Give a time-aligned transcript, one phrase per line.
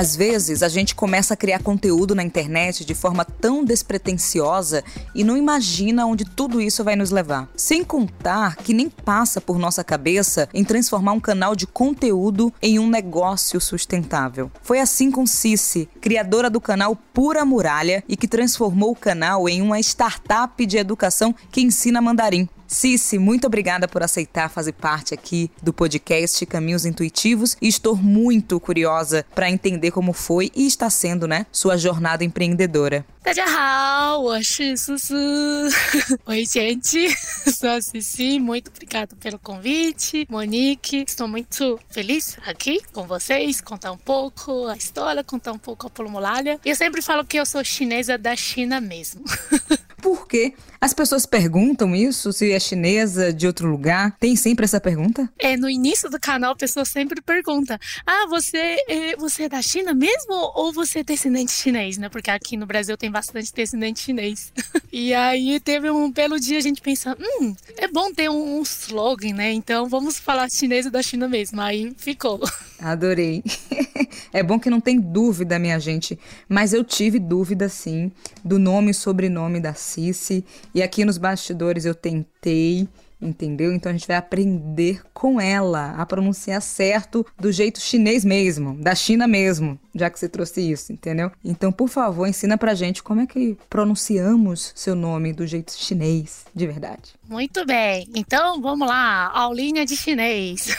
[0.00, 4.82] Às vezes, a gente começa a criar conteúdo na internet de forma tão despretensiosa
[5.14, 7.50] e não imagina onde tudo isso vai nos levar.
[7.54, 12.78] Sem contar que nem passa por nossa cabeça em transformar um canal de conteúdo em
[12.78, 14.50] um negócio sustentável.
[14.62, 19.60] Foi assim com Cici, criadora do canal Pura Muralha e que transformou o canal em
[19.60, 22.48] uma startup de educação que ensina mandarim.
[22.69, 28.59] Cici, muito obrigada por aceitar fazer parte aqui do podcast Caminhos Intuitivos e estou muito
[28.59, 33.05] curiosa para entender como foi e está sendo, né, sua jornada empreendedora.
[33.25, 35.67] 大家好，我是思思。
[36.27, 37.09] Oi, gente.
[37.51, 38.39] Sou a Cici.
[38.39, 40.27] Muito obrigada pelo convite.
[40.29, 45.87] Monique, estou muito feliz aqui com vocês, contar um pouco a história, contar um pouco
[45.87, 46.59] a Pulmolália.
[46.63, 49.23] Eu sempre falo que eu sou chinesa da China mesmo.
[50.03, 50.53] Por quê?
[50.80, 54.16] As pessoas perguntam isso, se é chinesa de outro lugar?
[54.18, 55.30] Tem sempre essa pergunta?
[55.38, 59.60] É, no início do canal a pessoa sempre pergunta: Ah, você é, você é da
[59.60, 62.08] China mesmo ou você é descendente chinês, né?
[62.08, 64.54] Porque aqui no Brasil tem bastante descendente chinês.
[64.90, 68.62] e aí teve um belo dia a gente pensando: hum, é bom ter um, um
[68.62, 69.52] slogan, né?
[69.52, 71.60] Então vamos falar chinês da China mesmo.
[71.60, 72.40] Aí ficou.
[72.80, 73.44] Adorei.
[74.32, 76.18] é bom que não tem dúvida, minha gente.
[76.48, 78.10] Mas eu tive dúvida, sim,
[78.42, 80.42] do nome e sobrenome da Cici.
[80.74, 82.88] E aqui nos bastidores eu tentei
[83.20, 83.72] entendeu?
[83.72, 88.94] Então a gente vai aprender com ela a pronunciar certo do jeito chinês mesmo, da
[88.94, 91.30] China mesmo, já que você trouxe isso, entendeu?
[91.44, 96.46] Então, por favor, ensina pra gente como é que pronunciamos seu nome do jeito chinês,
[96.54, 97.20] de verdade.
[97.28, 98.08] Muito bem.
[98.14, 100.74] Então, vamos lá, aulinha de chinês.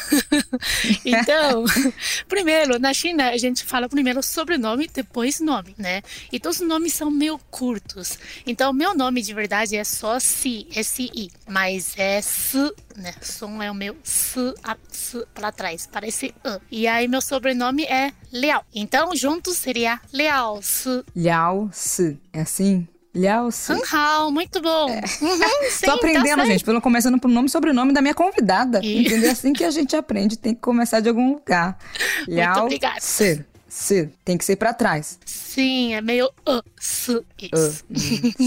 [1.06, 1.64] então,
[2.28, 6.02] primeiro, na China, a gente fala primeiro sobrenome, depois nome, né?
[6.32, 8.18] E todos os nomes são meio curtos.
[8.48, 13.14] Então, meu nome de verdade é só Si, S-I, mas é S, né?
[13.22, 16.60] Som é o meu S, a, S pra trás, parece A.
[16.72, 18.64] E aí, meu sobrenome é Liao.
[18.74, 21.04] Então, juntos seria Liao Si.
[21.16, 22.88] Liao Si, é assim?
[23.14, 23.74] Liao Si.
[23.92, 24.90] Hao, muito bom.
[24.90, 25.02] É.
[25.22, 28.80] Uhum, sim, Tô aprendendo, tá gente, pelo começando pro nome e sobrenome da minha convidada.
[28.84, 29.06] E...
[29.06, 29.30] Entendeu?
[29.30, 31.78] É assim que a gente aprende, tem que começar de algum lugar.
[32.28, 33.00] Liao muito obrigada.
[33.00, 33.46] Si.
[33.72, 34.10] Si.
[34.26, 35.18] Tem que ser pra trás.
[35.26, 37.24] Sim, é meio uh, isso.
[37.42, 37.74] Uh,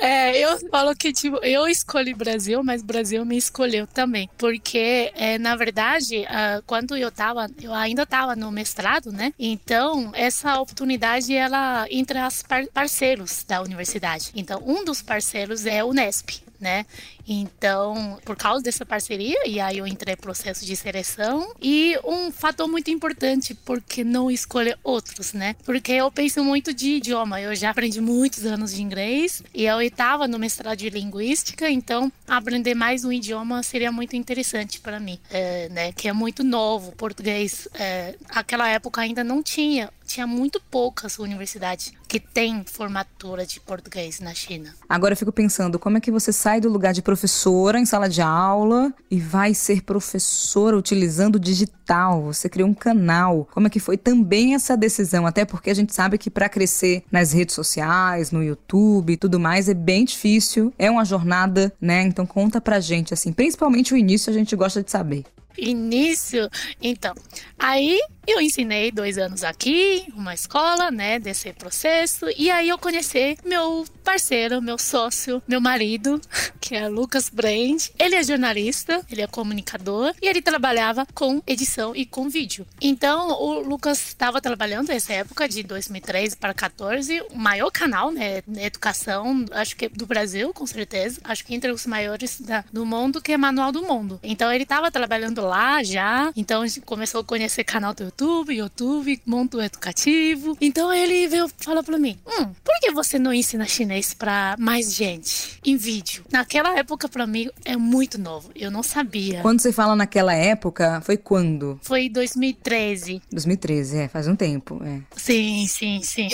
[0.00, 4.30] É, eu falo que, tipo, eu escolhi Brasil, mas Brasil me escolheu também.
[4.38, 9.34] Porque, é, na verdade, uh, quando eu tava, eu ainda tava no mestrado, né?
[9.38, 14.30] Então, essa oportunidade, ela entre as par parceiros da universidade.
[14.34, 16.84] Então, um dos parceiros é o Unesp, né?
[17.26, 21.52] Então, por causa dessa parceria, e aí eu entrei no processo de seleção.
[21.60, 25.56] E um fator muito importante, porque não escolher outros, né?
[25.64, 27.40] Porque eu penso muito de idioma.
[27.40, 32.12] Eu já aprendi muitos anos de inglês e eu estava no mestrado de linguística, então
[32.26, 35.92] aprender mais um idioma seria muito interessante para mim, é, né?
[35.92, 36.92] Que é muito novo.
[36.92, 43.60] Português, é, aquela época ainda não tinha tinha muito poucas universidades que têm formatura de
[43.60, 44.74] português na China.
[44.88, 48.08] Agora eu fico pensando, como é que você sai do lugar de professora em sala
[48.08, 52.22] de aula e vai ser professora utilizando o digital?
[52.24, 53.48] Você criou um canal.
[53.52, 55.28] Como é que foi também essa decisão?
[55.28, 59.38] Até porque a gente sabe que para crescer nas redes sociais, no YouTube e tudo
[59.38, 60.74] mais é bem difícil.
[60.76, 62.02] É uma jornada, né?
[62.02, 65.24] Então conta pra gente assim, principalmente o início a gente gosta de saber.
[65.56, 66.48] Início,
[66.80, 67.14] então,
[67.58, 68.00] aí
[68.30, 73.84] eu ensinei dois anos aqui, uma escola, né, desse processo, e aí eu conheci meu
[74.04, 76.20] parceiro, meu sócio, meu marido,
[76.60, 77.88] que é Lucas Brand.
[77.98, 82.66] Ele é jornalista, ele é comunicador e ele trabalhava com edição e com vídeo.
[82.80, 88.42] Então, o Lucas estava trabalhando nessa época de 2013 para 14, o maior canal, né,
[88.46, 92.84] de educação, acho que do Brasil, com certeza, acho que entre os maiores da, do
[92.84, 94.20] mundo, que é Manual do Mundo.
[94.22, 98.19] Então, ele estava trabalhando lá já, então a gente começou a conhecer canal do YouTube,
[98.50, 100.56] YouTube, mundo educativo.
[100.60, 104.92] Então ele veio falar para mim: "Hum, por que você não ensina chinês para mais
[104.94, 108.50] gente em vídeo?" Naquela época para mim é muito novo.
[108.54, 109.40] Eu não sabia.
[109.42, 111.78] Quando você fala naquela época, foi quando?
[111.82, 113.22] Foi 2013.
[113.30, 115.00] 2013, é, faz um tempo, é.
[115.16, 116.28] Sim, sim, sim.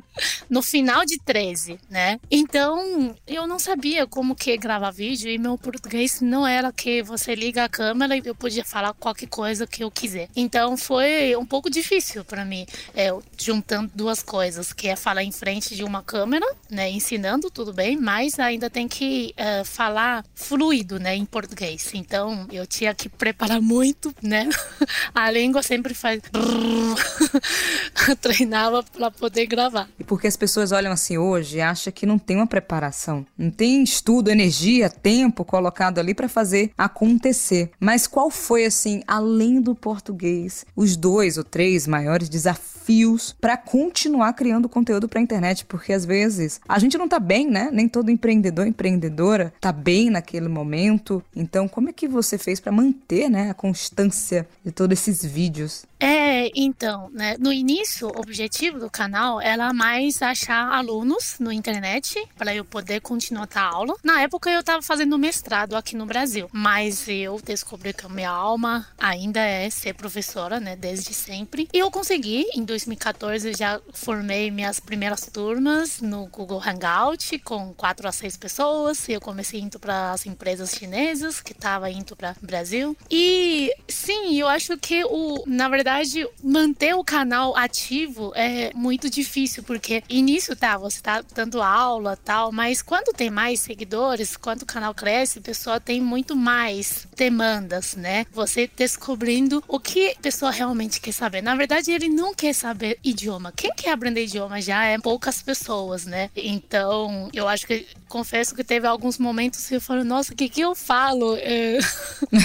[0.48, 2.18] no final de 13, né?
[2.30, 7.34] Então, eu não sabia como que gravar vídeo e meu português não era que você
[7.34, 10.28] liga a câmera e eu podia falar qualquer coisa que eu quiser.
[10.34, 15.32] Então, foi um pouco difícil para mim, é, juntando duas coisas, que é falar em
[15.32, 20.98] frente de uma câmera, né, ensinando tudo bem, mas ainda tem que é, falar fluido,
[20.98, 21.90] né, em português.
[21.94, 24.48] Então eu tinha que preparar muito, né?
[25.14, 26.20] A língua sempre faz
[28.20, 29.88] treinava para poder gravar.
[29.98, 33.82] E porque as pessoas olham assim hoje, acham que não tem uma preparação, não tem
[33.82, 37.70] estudo, energia, tempo colocado ali para fazer acontecer.
[37.78, 43.54] Mas qual foi assim, além do português, os dois dois ou três maiores desafios para
[43.54, 47.68] continuar criando conteúdo para a internet, porque às vezes a gente não tá bem, né?
[47.70, 51.22] Nem todo empreendedor, empreendedora tá bem naquele momento.
[51.36, 55.84] Então, como é que você fez para manter, né, a constância de todos esses vídeos?
[56.02, 62.20] É, então, né, no início, o objetivo do canal era mais achar alunos no internet
[62.36, 63.94] para eu poder continuar a aula.
[64.02, 68.30] Na época eu estava fazendo mestrado aqui no Brasil, mas eu descobri que a minha
[68.30, 71.68] alma ainda é ser professora, né, desde sempre.
[71.72, 78.08] E eu consegui, em 2014 já formei minhas primeiras turmas no Google Hangout com quatro
[78.08, 79.08] a seis pessoas.
[79.08, 82.96] E eu comecei indo para as empresas chinesas que estavam indo para Brasil.
[83.08, 89.10] E sim, eu acho que o, na verdade verdade, manter o canal ativo é muito
[89.10, 94.62] difícil, porque início tá, você tá dando aula tal, mas quando tem mais seguidores, quando
[94.62, 98.26] o canal cresce, o pessoal tem muito mais demandas, né?
[98.32, 101.42] Você descobrindo o que a pessoa realmente quer saber.
[101.42, 103.52] Na verdade, ele não quer saber idioma.
[103.54, 106.30] Quem quer aprender idioma já é poucas pessoas, né?
[106.34, 110.48] Então, eu acho que confesso que teve alguns momentos que eu falo, nossa, o que
[110.48, 111.36] que eu falo?
[111.36, 111.78] É...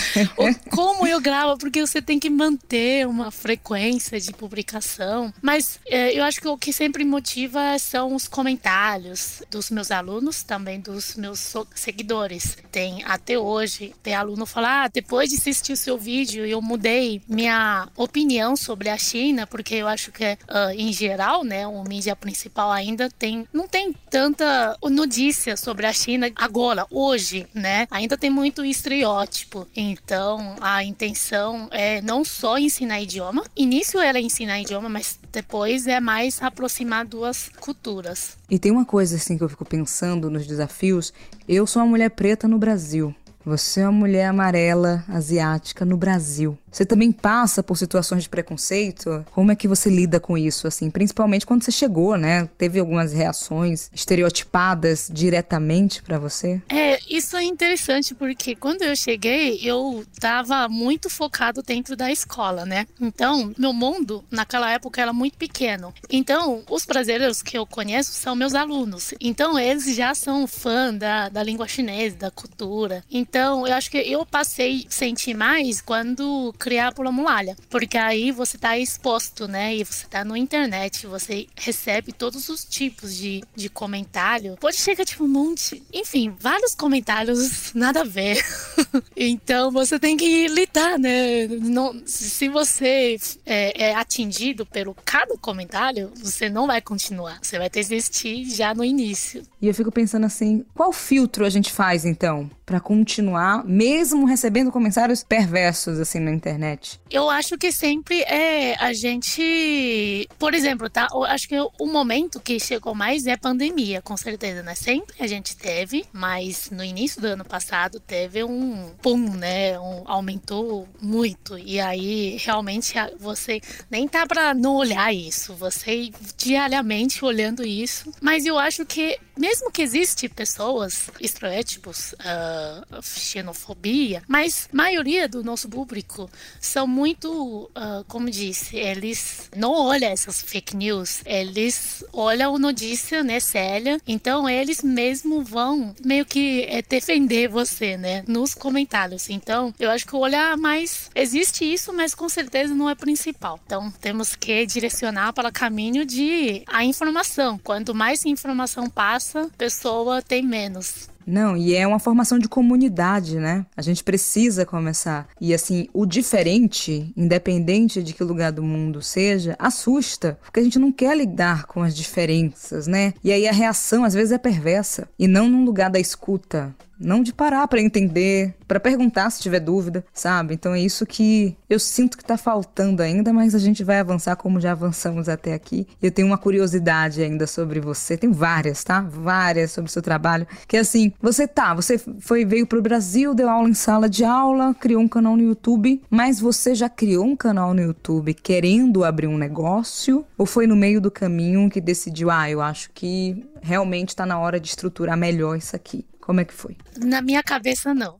[0.71, 1.57] como eu gravo?
[1.57, 5.33] Porque você tem que manter uma frequência de publicação.
[5.41, 10.43] Mas é, eu acho que o que sempre motiva são os comentários dos meus alunos,
[10.43, 12.57] também dos meus seguidores.
[12.71, 17.21] Tem até hoje, tem aluno falar, ah, depois de assistir o seu vídeo, eu mudei
[17.27, 22.15] minha opinião sobre a China, porque eu acho que, uh, em geral, né, o mídia
[22.15, 27.87] principal ainda tem, não tem tanta notícia sobre a China agora, hoje, né?
[27.91, 29.67] Ainda tem muito estereótipo.
[29.75, 33.26] Então, a intenção é não só ensinar idioma.
[33.55, 38.37] Início era ensinar idioma, mas depois é mais aproximar duas culturas.
[38.49, 41.13] E tem uma coisa assim que eu fico pensando nos desafios.
[41.47, 43.13] Eu sou uma mulher preta no Brasil.
[43.47, 46.57] Você é uma mulher amarela asiática no Brasil.
[46.69, 49.25] Você também passa por situações de preconceito?
[49.31, 50.91] Como é que você lida com isso, assim?
[50.91, 52.47] Principalmente quando você chegou, né?
[52.57, 56.61] Teve algumas reações estereotipadas diretamente para você?
[56.67, 62.65] É, isso é interessante porque quando eu cheguei, eu tava muito focado dentro da escola,
[62.65, 62.85] né?
[62.99, 65.93] Então, meu mundo naquela época era muito pequeno.
[66.09, 69.13] Então, os brasileiros que eu conheço são meus alunos.
[69.21, 73.03] Então, eles já são fã da, da língua chinesa, da cultura.
[73.09, 78.31] Então, eu acho que eu passei a sentir mais quando criar uma muralha, porque aí
[78.31, 79.75] você está exposto, né?
[79.75, 84.57] E você está no internet, você recebe todos os tipos de, de comentário.
[84.59, 88.43] Pode chegar tipo um monte, enfim, vários comentários nada a ver.
[89.15, 91.47] então você tem que lidar, né?
[91.47, 97.39] Não, se você é, é atingido pelo cada comentário, você não vai continuar.
[97.41, 99.43] Você vai desistir já no início.
[99.61, 102.49] E eu fico pensando assim, qual filtro a gente faz então?
[102.67, 106.99] Para continuar, mesmo recebendo comentários perversos assim na internet?
[107.09, 111.07] Eu acho que sempre é a gente, por exemplo, tá?
[111.13, 114.75] Eu acho que o momento que chegou mais é a pandemia, com certeza, né?
[114.75, 119.79] Sempre a gente teve, mas no início do ano passado teve um pum, né?
[119.79, 127.23] Um, aumentou muito e aí realmente você nem tá para não olhar isso, você diariamente
[127.23, 135.27] olhando isso, mas eu acho que mesmo que existe pessoas, estereótipos, uh, xenofobia, mas maioria
[135.27, 136.29] do nosso público
[136.59, 143.39] são muito, uh, como disse, eles não olham essas fake news, eles olham notícia, né,
[143.39, 149.29] séria, então eles mesmo vão meio que é, defender você, né, nos comentários.
[149.29, 153.59] Então, eu acho que olhar mais, existe isso, mas com certeza não é principal.
[153.65, 157.57] Então, temos que direcionar para o caminho de a informação.
[157.57, 161.09] Quanto mais informação passa, a pessoa tem menos.
[161.27, 163.65] Não, e é uma formação de comunidade, né?
[163.75, 165.27] A gente precisa começar.
[165.41, 170.79] E assim, o diferente, independente de que lugar do mundo seja, assusta, porque a gente
[170.79, 173.13] não quer lidar com as diferenças, né?
[173.21, 177.21] E aí a reação às vezes é perversa, e não num lugar da escuta, não
[177.21, 180.53] de parar para entender, para perguntar se tiver dúvida, sabe?
[180.53, 184.35] Então é isso que eu sinto que tá faltando ainda, mas a gente vai avançar
[184.35, 185.87] como já avançamos até aqui.
[186.01, 189.01] Eu tenho uma curiosidade ainda sobre você, tem várias, tá?
[189.01, 193.33] Várias sobre o seu trabalho, que é assim, você tá, você foi veio pro Brasil,
[193.33, 197.25] deu aula em sala de aula, criou um canal no YouTube, mas você já criou
[197.25, 201.81] um canal no YouTube querendo abrir um negócio ou foi no meio do caminho que
[201.81, 206.05] decidiu, ah, eu acho que realmente está na hora de estruturar melhor isso aqui?
[206.27, 206.75] Como é que foi?
[206.97, 208.17] Na minha cabeça, não.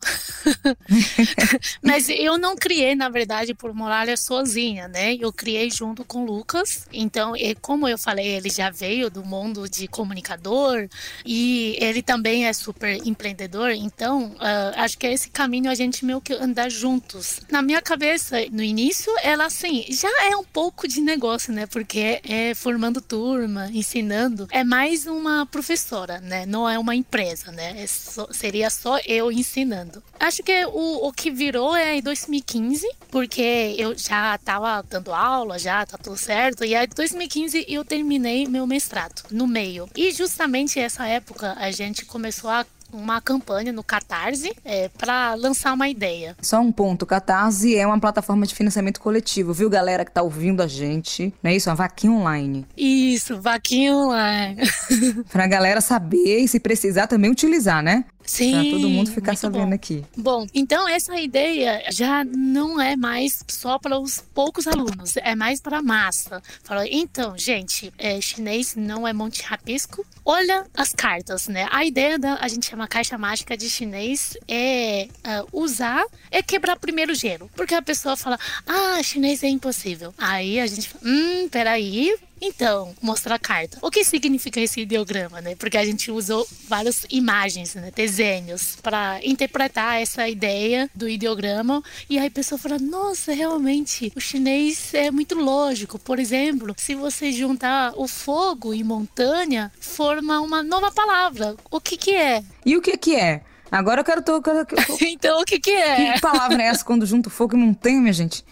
[1.84, 5.16] Mas eu não criei, na verdade, por Muralha sozinha, né?
[5.16, 6.88] Eu criei junto com o Lucas.
[6.94, 10.88] Então, como eu falei, ele já veio do mundo de comunicador
[11.26, 13.72] e ele também é super empreendedor.
[13.72, 17.42] Então, uh, acho que é esse caminho a gente meio que andar juntos.
[17.52, 21.66] Na minha cabeça, no início, ela assim, já é um pouco de negócio, né?
[21.66, 24.48] Porque é formando turma, ensinando.
[24.50, 26.46] É mais uma professora, né?
[26.46, 27.82] Não é uma empresa, né?
[27.82, 30.02] É só, seria só eu ensinando.
[30.20, 35.60] Acho que o, o que virou é em 2015, porque eu já tava dando aula,
[35.60, 36.64] já tá tudo certo.
[36.64, 39.90] E aí, em 2015, eu terminei meu mestrado no meio.
[39.96, 45.74] E justamente essa época a gente começou a uma campanha no Catarse é, para lançar
[45.74, 46.36] uma ideia.
[46.42, 50.62] Só um ponto: Catarse é uma plataforma de financiamento coletivo, viu, galera que tá ouvindo
[50.62, 51.34] a gente?
[51.42, 51.70] Não é isso?
[51.70, 52.66] Uma vaquinha online.
[52.76, 54.62] Isso, vaquinha online.
[55.32, 58.06] pra galera saber e se precisar também utilizar, né?
[58.28, 58.52] Sim.
[58.52, 59.74] Pra todo mundo ficar sabendo bom.
[59.74, 60.04] aqui.
[60.16, 65.62] Bom, então essa ideia já não é mais só para os poucos alunos, é mais
[65.62, 66.44] para a massa.
[66.62, 70.06] Fala, então, gente, é, chinês não é monte rapisco.
[70.26, 71.68] Olha as cartas, né?
[71.72, 76.78] A ideia da a gente chama caixa mágica de chinês é uh, usar, é quebrar
[76.78, 77.50] primeiro gelo.
[77.56, 80.14] Porque a pessoa fala, ah, chinês é impossível.
[80.18, 83.78] Aí a gente fala, hum, peraí, então, mostrar a carta.
[83.82, 85.56] O que significa esse ideograma, né?
[85.56, 87.92] Porque a gente usou várias imagens, né?
[87.96, 91.84] desenhos, para interpretar essa ideia do ideograma.
[92.10, 95.98] E aí a pessoa fala: nossa, realmente, o chinês é muito lógico.
[95.98, 101.56] Por exemplo, se você juntar o fogo e montanha, forma uma nova palavra.
[101.72, 102.44] O que, que é?
[102.66, 103.42] E o que, que é?
[103.72, 104.22] Agora eu quero.
[104.28, 104.66] Tô, quero,
[105.02, 106.14] então, o que, que é?
[106.14, 108.44] Que palavra é essa quando junto fogo e montanha, minha gente?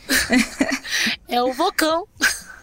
[1.27, 2.07] é o vulcão.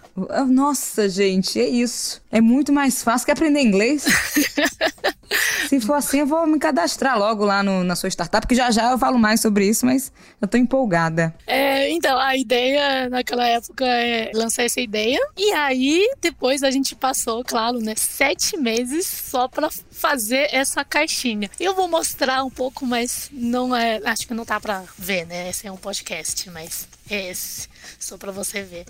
[0.49, 2.21] Nossa, gente, é isso.
[2.31, 4.05] É muito mais fácil que aprender inglês.
[5.69, 8.71] Se for assim, eu vou me cadastrar logo lá no, na sua startup, porque já
[8.71, 11.35] já eu falo mais sobre isso, mas eu tô empolgada.
[11.47, 15.19] É, então, a ideia naquela época é lançar essa ideia.
[15.37, 21.51] E aí, depois a gente passou, claro, né, sete meses só pra fazer essa caixinha.
[21.59, 24.01] Eu vou mostrar um pouco, mas não é.
[24.05, 25.49] Acho que não tá pra ver, né?
[25.49, 27.72] Esse é um podcast, mas é esse.
[27.99, 28.87] Só pra você ver.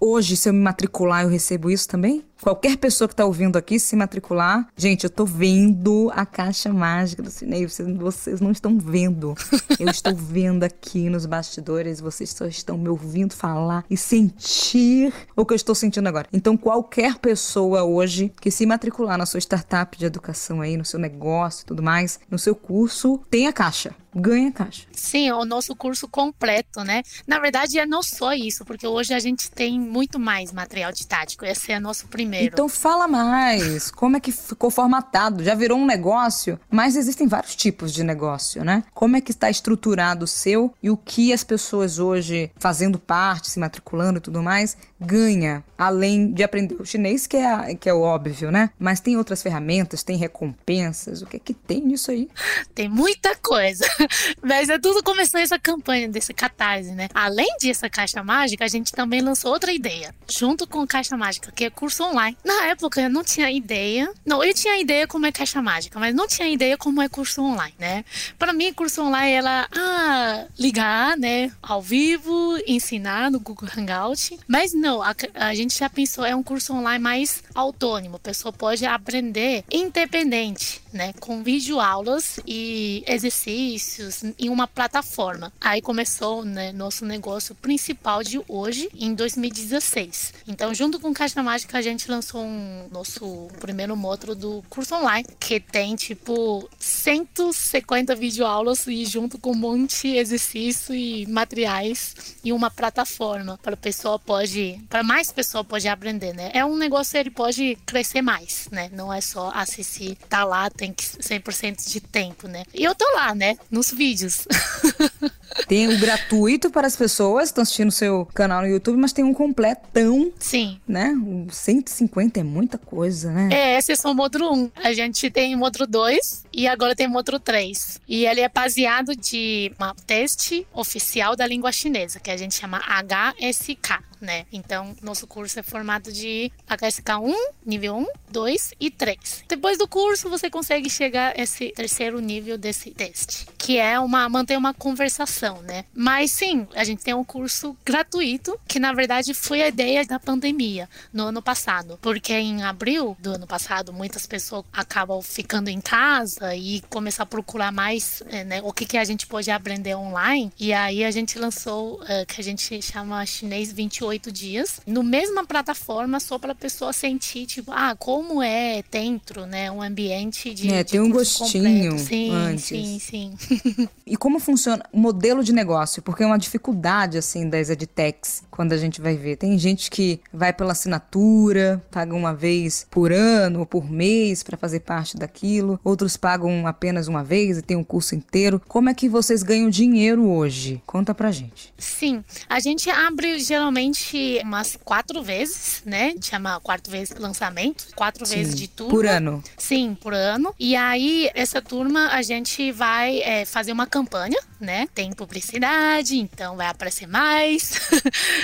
[0.00, 2.24] Hoje, se eu me matricular, eu recebo isso também?
[2.40, 7.22] Qualquer pessoa que está ouvindo aqui se matricular, gente, eu estou vendo a caixa mágica
[7.22, 7.66] do Cinei.
[7.66, 9.34] Vocês, vocês não estão vendo.
[9.78, 12.00] Eu estou vendo aqui nos bastidores.
[12.00, 16.28] Vocês só estão me ouvindo falar e sentir o que eu estou sentindo agora.
[16.32, 20.98] Então, qualquer pessoa hoje que se matricular na sua startup de educação aí, no seu
[20.98, 24.86] negócio e tudo mais, no seu curso, tem a caixa ganha caixa.
[24.92, 27.02] Sim, é o nosso curso completo, né?
[27.26, 31.44] Na verdade, é não só isso, porque hoje a gente tem muito mais material didático.
[31.44, 32.52] Esse é nosso primeiro primeiro.
[32.52, 33.90] Então fala mais.
[33.90, 35.42] Como é que ficou formatado?
[35.42, 36.58] Já virou um negócio?
[36.70, 38.84] Mas existem vários tipos de negócio, né?
[38.94, 43.50] Como é que está estruturado o seu e o que as pessoas hoje, fazendo parte,
[43.50, 47.94] se matriculando e tudo mais, ganha além de aprender o chinês, que é, que é
[47.94, 48.70] o óbvio, né?
[48.78, 52.28] Mas tem outras ferramentas, tem recompensas, o que é que tem nisso aí?
[52.74, 53.86] Tem muita coisa.
[54.42, 57.08] Mas é tudo começou essa campanha desse catarse, né?
[57.14, 61.50] Além dessa caixa mágica, a gente também lançou outra ideia, junto com a caixa mágica,
[61.50, 62.36] que é curso online.
[62.44, 64.12] Na época eu não tinha ideia.
[64.24, 67.42] Não, eu tinha ideia como é caixa mágica, mas não tinha ideia como é curso
[67.42, 68.04] online, né?
[68.38, 74.38] Para mim, curso online ela ah, ligar, né, ao vivo, ensinar no Google Hangout.
[74.46, 78.16] Mas não, a, a gente já pensou é um curso online mais autônomo.
[78.16, 85.52] A pessoa pode aprender independente, né, com vídeo aulas e exercícios em uma plataforma.
[85.60, 90.34] Aí começou, né, nosso negócio principal de hoje em 2016.
[90.48, 95.26] Então, junto com Caixa Mágica, a gente lançou um nosso primeiro módulo do curso online,
[95.38, 102.52] que tem tipo 150 videoaulas e junto com um monte de exercício e materiais em
[102.52, 106.50] uma plataforma para pessoa pode, para mais pessoa pode aprender, né?
[106.54, 108.90] É um negócio ele pode crescer mais, né?
[108.92, 112.64] Não é só assistir, tá lá, tem que 100% de tempo, né?
[112.74, 113.56] E eu tô lá, né?
[113.70, 114.46] Nos vídeos.
[115.66, 119.12] Tem o gratuito para as pessoas que estão assistindo o seu canal no YouTube, mas
[119.12, 120.32] tem um completão.
[120.38, 120.80] Sim.
[120.86, 121.12] Né?
[121.12, 123.48] O 150 é muita coisa, né?
[123.52, 124.70] É, esse é só o módulo 1.
[124.76, 128.00] A gente tem o módulo 2 e agora tem o módulo 3.
[128.08, 132.78] E ele é baseado de um teste oficial da língua chinesa, que a gente chama
[132.78, 134.46] HSK né?
[134.52, 137.34] Então, nosso curso é formado de HSK1,
[137.64, 139.44] nível 1, 2 e 3.
[139.48, 144.28] Depois do curso, você consegue chegar a esse terceiro nível desse teste, que é uma
[144.28, 145.84] manter uma conversação, né?
[145.94, 150.18] Mas sim, a gente tem um curso gratuito, que na verdade foi a ideia da
[150.18, 155.80] pandemia no ano passado, porque em abril do ano passado, muitas pessoas acabam ficando em
[155.80, 159.94] casa e começar a procurar mais, eh, né, o que que a gente pode aprender
[159.94, 160.52] online.
[160.58, 165.02] E aí a gente lançou uh, que a gente chama chinês 28 oito dias, no
[165.02, 169.70] mesma plataforma, só para a pessoa sentir, tipo, ah, como é dentro, né?
[169.70, 170.70] Um ambiente de.
[170.72, 171.90] É, de tem um gostinho.
[171.90, 171.98] Completo.
[171.98, 172.64] Sim, antes.
[172.64, 173.34] sim, sim.
[174.06, 176.02] e como funciona o modelo de negócio?
[176.02, 179.36] Porque é uma dificuldade, assim, das edtechs, quando a gente vai ver.
[179.36, 184.56] Tem gente que vai pela assinatura, paga uma vez por ano ou por mês para
[184.56, 185.80] fazer parte daquilo.
[185.82, 188.60] Outros pagam apenas uma vez e tem um curso inteiro.
[188.68, 190.82] Como é que vocês ganham dinheiro hoje?
[190.86, 191.72] Conta pra gente.
[191.78, 193.99] Sim, a gente abre geralmente
[194.44, 196.14] umas quatro vezes, né?
[196.20, 198.92] Chama quatro vezes lançamento, quatro Sim, vezes de turma.
[198.92, 199.44] Por ano?
[199.56, 200.54] Sim, por ano.
[200.58, 204.88] E aí, essa turma, a gente vai é, fazer uma campanha, né?
[204.94, 207.80] Tem publicidade, então vai aparecer mais.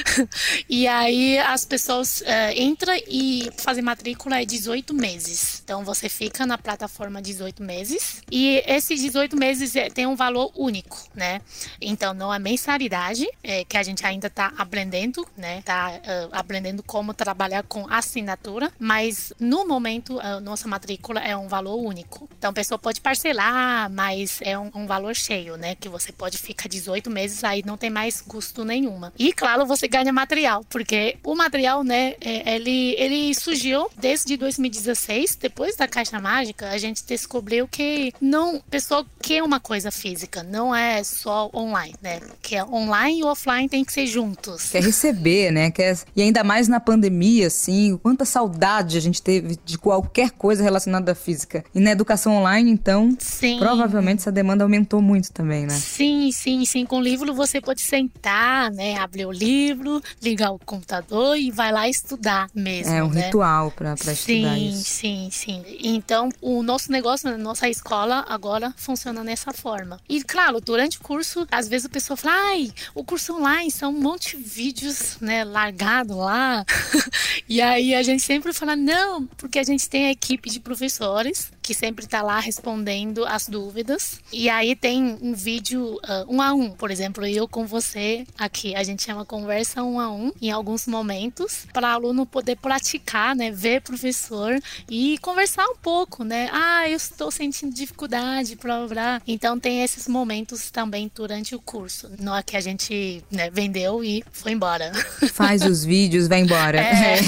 [0.68, 5.60] e aí, as pessoas é, entram e fazer matrícula é 18 meses.
[5.64, 8.22] Então, você fica na plataforma 18 meses.
[8.30, 11.40] E esses 18 meses é, tem um valor único, né?
[11.80, 15.45] Então, não é mensalidade, é, que a gente ainda está aprendendo, né?
[15.46, 15.62] Né?
[15.64, 21.46] Tá uh, aprendendo como trabalhar com assinatura, mas no momento a nossa matrícula é um
[21.46, 22.28] valor único.
[22.36, 25.76] Então a pessoa pode parcelar, mas é um, um, valor cheio, né?
[25.76, 29.12] Que você pode ficar 18 meses aí não tem mais custo nenhuma.
[29.18, 32.14] E claro, você ganha material, porque o material, né?
[32.20, 38.60] É, ele ele surgiu desde 2016, depois da Caixa Mágica, a gente descobriu que não
[38.68, 42.20] pessoa quer uma coisa física, não é só online, né?
[42.42, 44.70] Que é online e offline tem que ser juntos.
[44.70, 45.70] Quer receber né?
[45.70, 50.30] Que é, e ainda mais na pandemia, assim, quanta saudade a gente teve de qualquer
[50.30, 51.64] coisa relacionada à física.
[51.74, 53.58] E na educação online, então, sim.
[53.58, 55.74] provavelmente essa demanda aumentou muito também, né?
[55.74, 56.84] Sim, sim, sim.
[56.84, 58.96] Com o livro você pode sentar, né?
[58.96, 62.92] Abrir o livro, ligar o computador e vai lá estudar mesmo.
[62.92, 63.26] É um né?
[63.26, 64.84] ritual para estudar sim, isso.
[64.84, 65.78] Sim, sim, sim.
[65.82, 70.00] Então, o nosso negócio, a nossa escola agora funciona nessa forma.
[70.08, 73.90] E claro, durante o curso, às vezes a pessoa fala, ai, o curso online são
[73.90, 76.64] um monte de vídeos, né, largado lá.
[77.48, 81.50] e aí a gente sempre fala, não, porque a gente tem a equipe de professores
[81.60, 84.20] que sempre está lá respondendo as dúvidas.
[84.32, 88.74] E aí tem um vídeo uh, um a um, por exemplo, eu com você aqui.
[88.76, 93.50] A gente chama conversa um a um em alguns momentos para aluno poder praticar, né,
[93.50, 96.48] ver professor e conversar um pouco, né?
[96.52, 99.20] Ah, eu estou sentindo dificuldade para blá.
[99.26, 104.04] Então tem esses momentos também durante o curso, não é que a gente né, vendeu
[104.04, 104.92] e foi embora.
[105.32, 106.80] Faz os vídeos, vai embora.
[106.80, 107.18] É.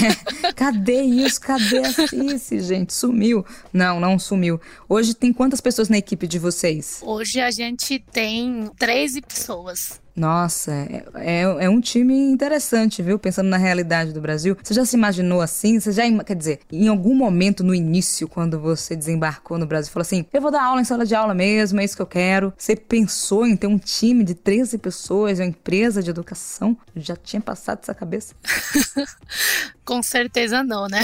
[0.43, 0.51] É.
[0.53, 1.39] Cadê isso?
[1.39, 2.93] Cadê a Cici, gente?
[2.93, 3.45] Sumiu.
[3.71, 4.59] Não, não sumiu.
[4.87, 7.01] Hoje tem quantas pessoas na equipe de vocês?
[7.03, 10.01] Hoje a gente tem 13 pessoas.
[10.19, 13.17] Nossa, é, é, é, um time interessante, viu?
[13.17, 14.57] Pensando na realidade do Brasil.
[14.61, 15.79] Você já se imaginou assim?
[15.79, 20.01] Você já, quer dizer, em algum momento no início, quando você desembarcou no Brasil, falou
[20.01, 22.53] assim: eu vou dar aula em sala de aula mesmo, é isso que eu quero.
[22.57, 26.77] Você pensou em ter um time de 13 pessoas, uma empresa de educação?
[26.97, 28.35] Já tinha passado essa cabeça?
[29.89, 31.03] Com certeza não, né?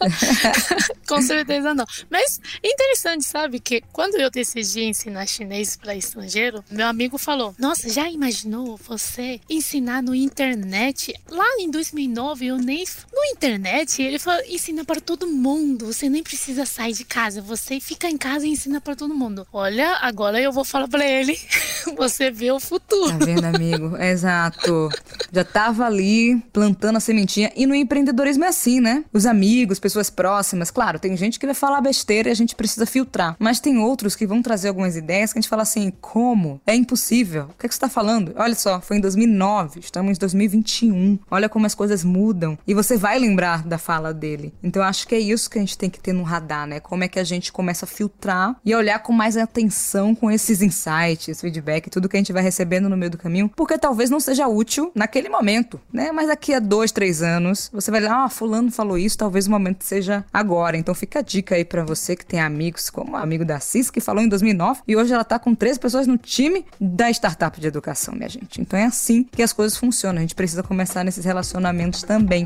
[1.06, 1.84] Com certeza não.
[2.08, 3.60] Mas interessante, sabe?
[3.60, 9.38] Que quando eu decidi ensinar chinês para estrangeiro, meu amigo falou: Nossa, já imaginou você
[9.46, 11.12] ensinar no internet?
[11.28, 12.82] Lá em 2009, eu nem.
[13.12, 15.92] No internet, ele falou: ensina para todo mundo.
[15.92, 17.42] Você nem precisa sair de casa.
[17.42, 19.46] Você fica em casa e ensina para todo mundo.
[19.52, 21.38] Olha, agora eu vou falar para ele:
[21.94, 23.18] Você vê o futuro.
[23.18, 23.98] Tá vendo, amigo?
[23.98, 24.88] Exato.
[25.32, 27.50] Já tava ali plantando a sementinha.
[27.56, 29.04] E no empreendedorismo é assim, né?
[29.12, 30.70] Os amigos, pessoas próximas.
[30.70, 33.36] Claro, tem gente que vai falar besteira e a gente precisa filtrar.
[33.38, 36.60] Mas tem outros que vão trazer algumas ideias que a gente fala assim: como?
[36.66, 37.44] É impossível.
[37.44, 38.32] O que, é que você tá falando?
[38.36, 41.18] Olha só, foi em 2009, estamos em 2021.
[41.30, 42.58] Olha como as coisas mudam.
[42.66, 44.52] E você vai lembrar da fala dele.
[44.62, 46.80] Então acho que é isso que a gente tem que ter no radar, né?
[46.80, 50.62] Como é que a gente começa a filtrar e olhar com mais atenção com esses
[50.62, 54.20] insights, feedback, tudo que a gente vai recebendo no meio do caminho, porque talvez não
[54.20, 56.10] seja útil naquele momento, né?
[56.10, 59.50] Mas daqui a dois, três anos, você vai lá, ah, fulano falou isso, talvez o
[59.50, 60.76] momento seja agora.
[60.76, 63.90] Então fica a dica aí para você que tem amigos, como o amigo da Cis,
[63.90, 67.60] que falou em 2009, e hoje ela tá com três pessoas no time da startup
[67.60, 68.60] de educação, minha gente.
[68.60, 70.18] Então é assim que as coisas funcionam.
[70.18, 72.44] A gente precisa começar nesses relacionamentos também.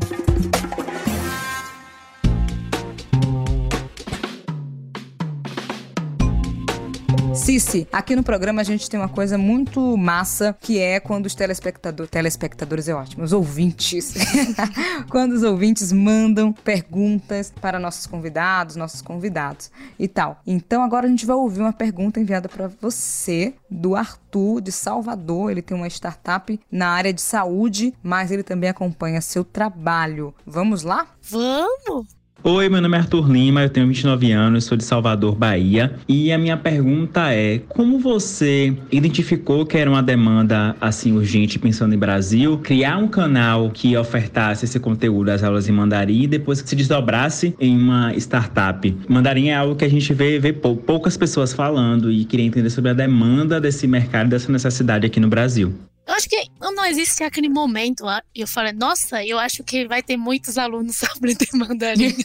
[7.35, 11.35] Cici, aqui no programa a gente tem uma coisa muito massa, que é quando os
[11.35, 14.13] telespectadores, telespectadores é ótimo, os ouvintes,
[15.09, 20.41] quando os ouvintes mandam perguntas para nossos convidados, nossos convidados e tal.
[20.45, 25.51] Então agora a gente vai ouvir uma pergunta enviada para você do Arthur de Salvador.
[25.51, 30.33] Ele tem uma startup na área de saúde, mas ele também acompanha seu trabalho.
[30.45, 31.07] Vamos lá?
[31.21, 32.18] Vamos!
[32.41, 35.93] Oi, meu nome é Arthur Lima, eu tenho 29 anos, sou de Salvador, Bahia.
[36.07, 41.93] E a minha pergunta é: como você identificou que era uma demanda assim urgente pensando
[41.93, 46.61] em Brasil, criar um canal que ofertasse esse conteúdo das aulas em mandarim e depois
[46.61, 48.97] que se desdobrasse em uma startup?
[49.09, 52.91] Mandarim é algo que a gente vê, vê poucas pessoas falando e queria entender sobre
[52.91, 55.73] a demanda desse mercado, dessa necessidade aqui no Brasil.
[56.07, 56.37] Eu acho que
[56.79, 58.05] não existe aquele momento.
[58.33, 62.15] Eu falei, nossa, eu acho que vai ter muitos alunos aprender mandarim.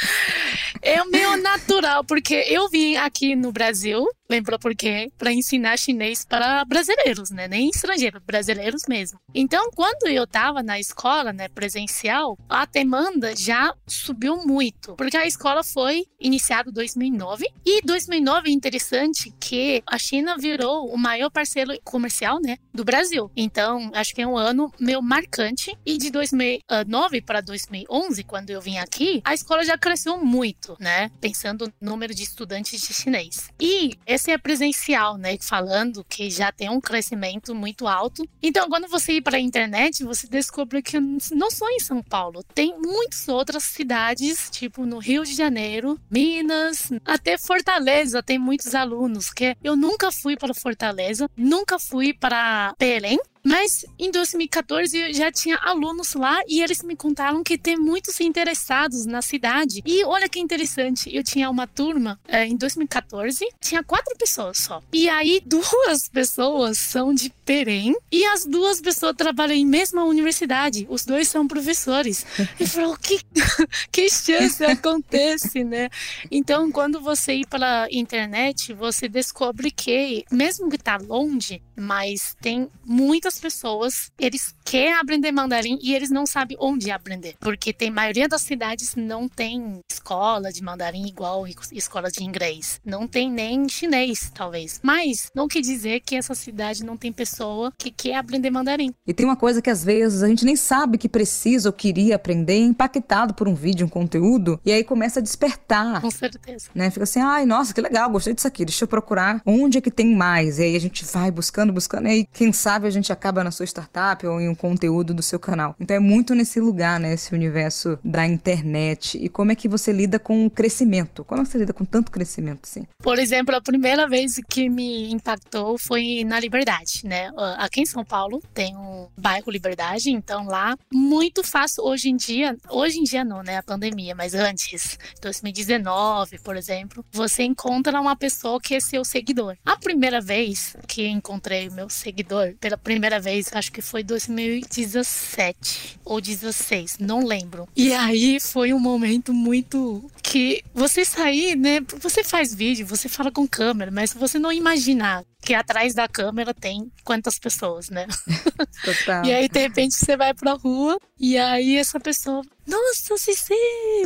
[0.80, 5.12] é meio natural, porque eu vim aqui no Brasil Lembrou por quê?
[5.18, 7.46] Para ensinar chinês para brasileiros, né?
[7.46, 9.18] Nem estrangeiros, brasileiros mesmo.
[9.34, 15.26] Então, quando eu estava na escola, né, presencial, a demanda já subiu muito, porque a
[15.26, 21.30] escola foi iniciada em 2009 e 2009 é interessante que a China virou o maior
[21.30, 23.30] parceiro comercial, né, do Brasil.
[23.36, 28.60] Então, acho que é um ano meio marcante e de 2009 para 2011, quando eu
[28.60, 31.10] vim aqui, a escola já cresceu muito, né?
[31.20, 33.50] Pensando no número de estudantes de chinês.
[33.60, 35.36] E esse é presencial, né?
[35.40, 38.26] Falando que já tem um crescimento muito alto.
[38.42, 42.42] Então, quando você ir para a internet, você descobre que não só em São Paulo,
[42.54, 49.30] tem muitas outras cidades, tipo no Rio de Janeiro, Minas, até Fortaleza, tem muitos alunos
[49.30, 55.30] que eu nunca fui para Fortaleza, nunca fui para Belém, mas em 2014 eu já
[55.30, 59.82] tinha alunos lá e eles me contaram que tem muitos interessados na cidade.
[59.84, 64.82] E olha que interessante, eu tinha uma turma é, em 2014, tinha quatro pessoas só.
[64.92, 70.86] E aí duas pessoas são de Perém e as duas pessoas trabalham em mesma universidade.
[70.88, 72.24] Os dois são professores.
[72.58, 73.20] Eu falei, que,
[73.92, 75.90] que chance acontece, né?
[76.30, 82.70] Então, quando você ir pela internet, você descobre que, mesmo que tá longe, mas tem
[82.84, 87.36] muitas pessoas, eles querem aprender mandarim e eles não sabem onde aprender.
[87.38, 92.80] Porque tem maioria das cidades não tem escola de mandarim igual escola de inglês.
[92.84, 94.80] Não tem nem chinês, talvez.
[94.82, 98.92] Mas não quer dizer que essa cidade não tem pessoa que quer aprender mandarim.
[99.06, 102.16] E tem uma coisa que às vezes a gente nem sabe que precisa ou queria
[102.16, 106.00] aprender, impactado por um vídeo, um conteúdo, e aí começa a despertar.
[106.00, 106.68] Com certeza.
[106.74, 106.90] Né?
[106.90, 109.90] Fica assim, ai, nossa, que legal, gostei disso aqui, deixa eu procurar onde é que
[109.90, 110.58] tem mais.
[110.58, 113.50] E aí a gente vai buscando, buscando, e aí quem sabe a gente acaba na
[113.50, 115.74] sua startup ou em um conteúdo do seu canal.
[115.78, 117.14] Então é muito nesse lugar, né?
[117.14, 119.18] Esse universo da internet.
[119.18, 121.24] E como é que você lida com o crescimento?
[121.24, 122.86] Como é que você lida com tanto crescimento, assim?
[122.98, 127.30] Por exemplo, a primeira vez que me impactou foi na Liberdade, né?
[127.58, 132.56] Aqui em São Paulo tem um bairro Liberdade, então lá muito fácil hoje em dia,
[132.70, 133.58] hoje em dia não, né?
[133.58, 139.56] A pandemia, mas antes, 2019, por exemplo, você encontra uma pessoa que é seu seguidor.
[139.64, 144.02] A primeira vez que encontrei meu seguidor, pela primeira vez, acho que foi
[144.50, 147.68] 2017 ou 16, não lembro.
[147.76, 151.80] E aí foi um momento muito que você sair, né?
[152.00, 156.54] Você faz vídeo, você fala com câmera, mas você não imaginar que atrás da câmera
[156.54, 158.06] tem quantas pessoas, né?
[158.84, 159.24] Total.
[159.26, 163.54] e aí, de repente, você vai pra rua e aí essa pessoa, nossa, Cici,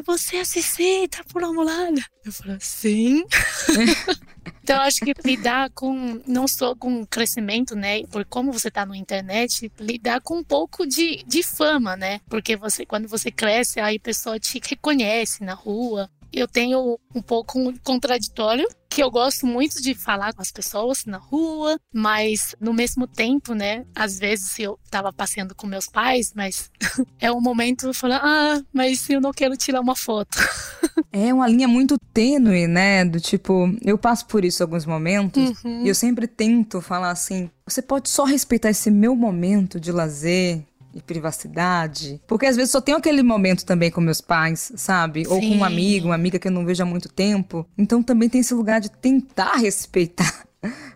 [0.04, 2.04] você é a Cici, tá por uma muralha.
[2.24, 3.24] Eu falo, sim.
[4.68, 8.02] então, acho que lidar com, não só com crescimento, né?
[8.04, 12.20] Por como você tá na internet, lidar com um pouco de, de fama, né?
[12.28, 17.22] Porque você, quando você cresce, aí a pessoa te reconhece na rua, eu tenho um
[17.22, 22.72] pouco contraditório, que eu gosto muito de falar com as pessoas na rua, mas no
[22.72, 23.84] mesmo tempo, né?
[23.94, 26.70] Às vezes eu tava passeando com meus pais, mas
[27.20, 30.38] é um momento falar, ah, mas eu não quero tirar uma foto.
[31.12, 33.04] É uma linha muito tênue, né?
[33.04, 35.84] Do tipo, eu passo por isso alguns momentos uhum.
[35.84, 40.64] e eu sempre tento falar assim: você pode só respeitar esse meu momento de lazer,
[40.98, 42.20] e privacidade.
[42.26, 45.24] Porque às vezes só tenho aquele momento também com meus pais, sabe?
[45.28, 47.66] Ou com um amigo, uma amiga que eu não vejo há muito tempo.
[47.76, 50.48] Então também tem esse lugar de tentar respeitar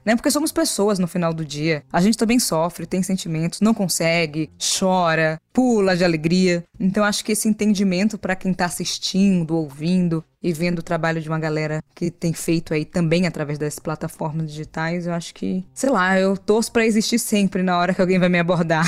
[0.04, 0.16] né?
[0.16, 1.84] Porque somos pessoas no final do dia.
[1.92, 6.64] A gente também sofre, tem sentimentos, não consegue, chora, pula de alegria.
[6.78, 11.28] Então acho que esse entendimento para quem tá assistindo, ouvindo e vendo o trabalho de
[11.28, 15.90] uma galera que tem feito aí também através das plataformas digitais, eu acho que, sei
[15.90, 18.84] lá, eu torço para existir sempre na hora que alguém vai me abordar.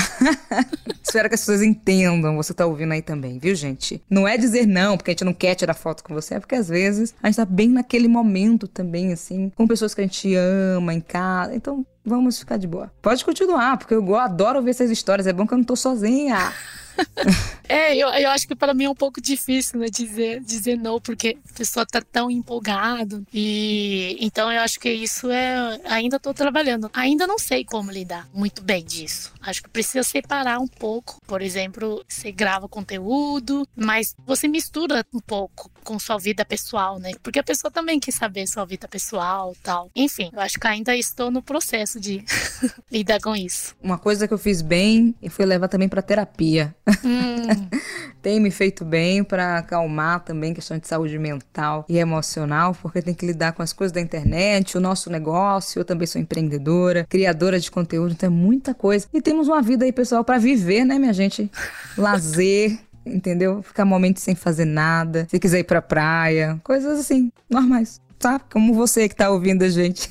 [1.01, 4.03] Espero que as pessoas entendam, você tá ouvindo aí também, viu, gente?
[4.09, 6.55] Não é dizer não, porque a gente não quer tirar foto com você, é porque
[6.55, 10.33] às vezes a gente tá bem naquele momento também, assim, com pessoas que a gente
[10.35, 11.55] ama em casa.
[11.55, 12.91] Então, vamos ficar de boa.
[13.01, 15.27] Pode continuar, porque eu adoro ver essas histórias.
[15.27, 16.53] É bom que eu não tô sozinha.
[17.67, 20.99] é, eu, eu acho que para mim é um pouco difícil, né, dizer, dizer não,
[20.99, 23.25] porque a pessoa tá tão empolgado.
[23.33, 25.79] E então eu acho que isso é.
[25.85, 26.89] Ainda tô trabalhando.
[26.93, 29.33] Ainda não sei como lidar muito bem disso.
[29.41, 31.19] Acho que precisa separar um pouco.
[31.25, 37.11] Por exemplo, você grava conteúdo, mas você mistura um pouco com sua vida pessoal, né?
[37.21, 39.89] Porque a pessoa também quer saber sua vida pessoal tal.
[39.95, 42.23] Enfim, eu acho que ainda estou no processo de
[42.91, 43.75] lidar com isso.
[43.81, 46.75] Uma coisa que eu fiz bem e foi levar também para terapia.
[47.03, 47.67] Hum.
[48.21, 53.13] tem me feito bem para acalmar também questão de saúde mental e emocional, porque tem
[53.13, 55.79] que lidar com as coisas da internet, o nosso negócio.
[55.79, 59.07] Eu também sou empreendedora, criadora de conteúdo, então é muita coisa.
[59.13, 61.51] E temos uma vida aí, pessoal, para viver, né, minha gente?
[61.97, 63.61] Lazer, entendeu?
[63.61, 68.39] Ficar momentos sem fazer nada, se quiser ir pra praia, coisas assim, normais, tá?
[68.39, 70.09] Como você que tá ouvindo a gente.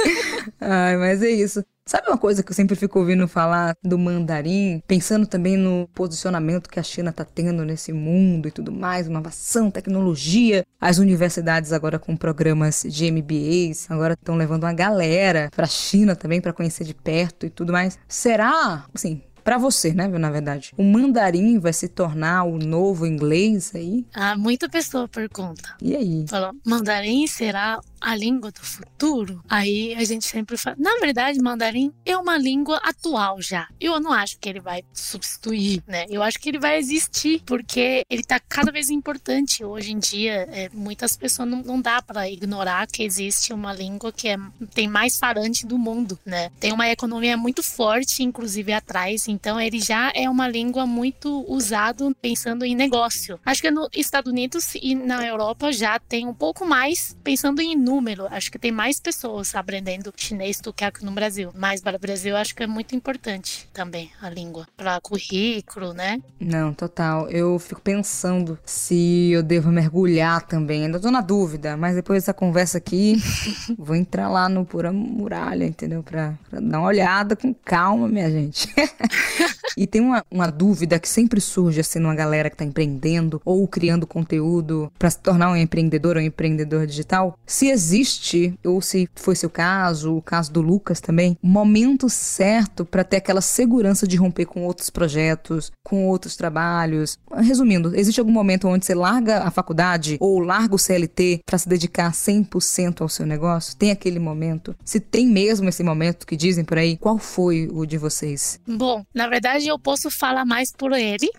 [0.60, 1.64] Ai, mas é isso.
[1.86, 6.70] Sabe uma coisa que eu sempre fico ouvindo falar do mandarim, pensando também no posicionamento
[6.70, 10.64] que a China está tendo nesse mundo e tudo mais, inovação, tecnologia.
[10.80, 16.16] As universidades agora com programas de MBAs, agora estão levando uma galera para a China
[16.16, 17.98] também para conhecer de perto e tudo mais.
[18.08, 20.72] Será, assim, para você, né, na verdade.
[20.76, 24.06] O mandarim vai se tornar o novo inglês aí?
[24.14, 25.76] Ah, muita pessoa pergunta.
[25.82, 26.24] E aí?
[26.26, 29.42] Falou, mandarim será a língua do futuro?
[29.48, 33.68] Aí a gente sempre fala, na verdade, mandarim é uma língua atual já.
[33.80, 36.06] Eu não acho que ele vai substituir, né?
[36.08, 40.48] Eu acho que ele vai existir porque ele tá cada vez importante hoje em dia.
[40.50, 44.36] É, muitas pessoas não, não dá para ignorar que existe uma língua que é,
[44.74, 46.50] tem mais falante do mundo, né?
[46.60, 52.14] Tem uma economia muito forte, inclusive atrás então ele já é uma língua muito usado
[52.20, 53.38] pensando em negócio.
[53.44, 57.76] Acho que nos Estados Unidos e na Europa já tem um pouco mais pensando em
[57.76, 57.93] número.
[58.30, 61.50] Acho que tem mais pessoas aprendendo chinês do que aqui no Brasil.
[61.54, 66.20] Mas para o Brasil acho que é muito importante também a língua para currículo, né?
[66.40, 67.28] Não, total.
[67.28, 70.84] Eu fico pensando se eu devo mergulhar também.
[70.84, 73.16] Ainda tô na dúvida, mas depois dessa conversa aqui,
[73.78, 76.02] vou entrar lá no Pura Muralha, entendeu?
[76.02, 78.68] Pra dar uma olhada com calma, minha gente.
[79.76, 83.66] e tem uma, uma dúvida que sempre surge assim numa galera que está empreendendo ou
[83.66, 87.38] criando conteúdo para se tornar um empreendedor ou um empreendedor digital.
[87.46, 93.04] Se existe, ou se foi seu caso, o caso do Lucas também, momento certo para
[93.04, 97.18] ter aquela segurança de romper com outros projetos, com outros trabalhos.
[97.36, 101.68] Resumindo, existe algum momento onde você larga a faculdade ou larga o CLT para se
[101.68, 103.76] dedicar 100% ao seu negócio?
[103.76, 104.74] Tem aquele momento?
[104.84, 108.60] Se tem mesmo esse momento que dizem por aí, qual foi o de vocês?
[108.66, 111.30] Bom, na verdade, eu posso falar mais por ele,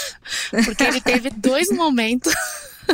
[0.64, 2.34] porque ele teve dois momentos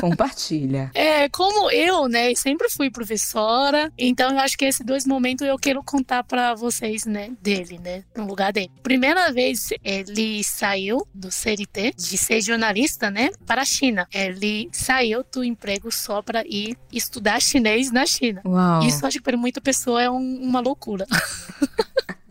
[0.01, 0.91] Compartilha.
[1.05, 5.59] É, como eu, né, sempre fui professora, então eu acho que esses dois momentos eu
[5.59, 8.71] quero contar para vocês, né, dele, né, no lugar dele.
[8.83, 14.07] Primeira vez ele saiu do CRT, de ser jornalista, né, para a China.
[14.13, 18.41] Ele saiu do emprego só para ir estudar chinês na China.
[18.45, 18.83] Uau.
[18.83, 21.07] Isso acho que para muita pessoa é um, uma loucura.